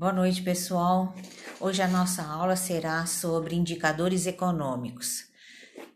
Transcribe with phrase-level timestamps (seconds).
[0.00, 1.14] Boa noite, pessoal.
[1.60, 5.24] Hoje a nossa aula será sobre indicadores econômicos.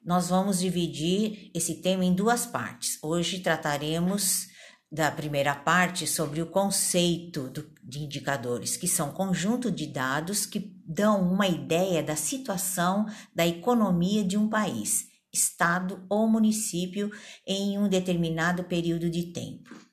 [0.05, 2.99] Nós vamos dividir esse tema em duas partes.
[3.03, 4.49] Hoje trataremos
[4.93, 10.77] da primeira parte sobre o conceito do, de indicadores, que são conjunto de dados que
[10.87, 17.11] dão uma ideia da situação da economia de um país, estado ou município
[17.47, 19.84] em um determinado período de tempo.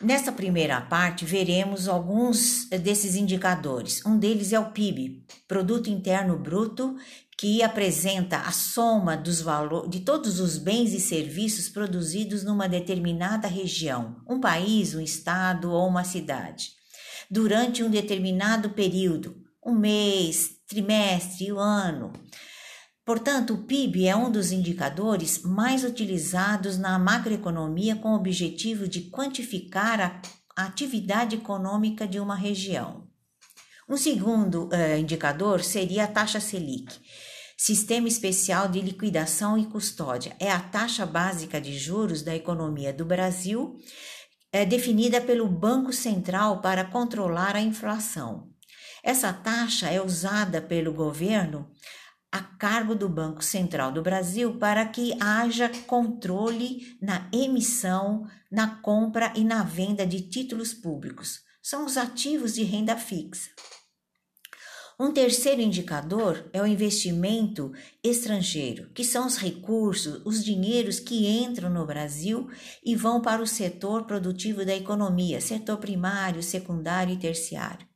[0.00, 4.00] Nessa primeira parte, veremos alguns desses indicadores.
[4.06, 6.96] Um deles é o PIB, Produto Interno Bruto,
[7.36, 9.44] que apresenta a soma dos
[9.88, 15.88] de todos os bens e serviços produzidos numa determinada região, um país, um estado ou
[15.88, 16.70] uma cidade,
[17.28, 22.12] durante um determinado período, um mês, trimestre, um ano.
[23.08, 29.08] Portanto, o PIB é um dos indicadores mais utilizados na macroeconomia com o objetivo de
[29.08, 30.20] quantificar
[30.54, 33.08] a atividade econômica de uma região.
[33.88, 37.00] Um segundo uh, indicador seria a taxa Selic,
[37.56, 40.36] Sistema Especial de Liquidação e Custódia.
[40.38, 43.78] É a taxa básica de juros da economia do Brasil,
[44.52, 48.50] é definida pelo Banco Central para controlar a inflação.
[49.02, 51.70] Essa taxa é usada pelo governo
[52.30, 59.32] a cargo do Banco Central do Brasil para que haja controle na emissão, na compra
[59.34, 61.40] e na venda de títulos públicos.
[61.62, 63.50] São os ativos de renda fixa.
[65.00, 67.72] Um terceiro indicador é o investimento
[68.02, 72.50] estrangeiro, que são os recursos, os dinheiros que entram no Brasil
[72.84, 77.86] e vão para o setor produtivo da economia, setor primário, secundário e terciário.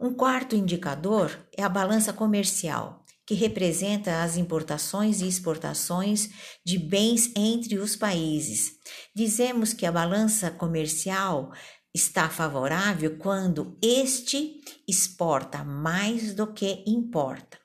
[0.00, 6.28] Um quarto indicador é a balança comercial, que representa as importações e exportações
[6.64, 8.72] de bens entre os países.
[9.14, 11.52] Dizemos que a balança comercial
[11.94, 17.58] está favorável quando este exporta mais do que importa.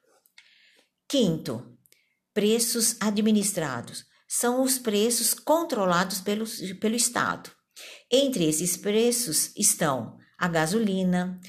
[1.09, 1.77] Quinto,
[2.33, 6.45] preços administrados são os preços controlados pelo,
[6.79, 7.49] pelo Estado.
[8.11, 11.39] Entre esses preços estão a gasolina,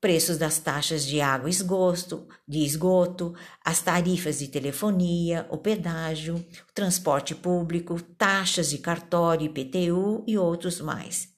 [0.00, 6.36] preços das taxas de água e esgoto, de esgoto, as tarifas de telefonia, o pedágio,
[6.36, 11.28] o transporte público, taxas de cartório, IPTU e outros mais.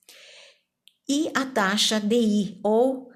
[1.09, 3.11] E a taxa DI ou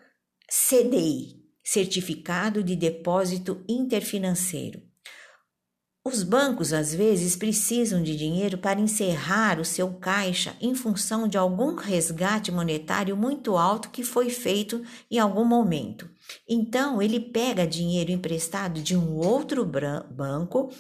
[0.49, 4.83] CDI, Certificado de Depósito Interfinanceiro.
[6.07, 11.39] Os bancos às vezes precisam de dinheiro para encerrar o seu caixa em função de
[11.39, 16.11] algum resgate monetário muito alto que foi feito em algum momento.
[16.47, 20.71] Então, ele pega dinheiro emprestado de um outro banco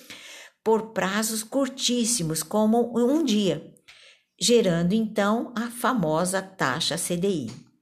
[0.62, 3.72] por prazos curtíssimos, como um dia,
[4.38, 7.73] gerando então a famosa taxa CDI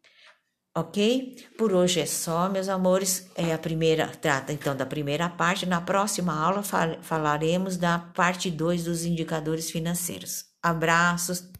[0.75, 1.37] ok?
[1.57, 3.31] Por hoje é só, meus amores.
[3.35, 5.67] É a primeira, trata então da primeira parte.
[5.67, 10.45] Na próxima aula fal falaremos da parte 2 dos indicadores financeiros.
[10.63, 11.51] Abraços.